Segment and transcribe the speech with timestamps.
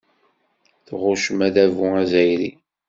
[0.87, 2.51] Tɣuccem adabu azzayri.